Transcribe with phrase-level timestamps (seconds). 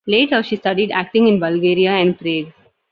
[0.07, 2.51] Later, she studied acting in Bulgaria and Prague.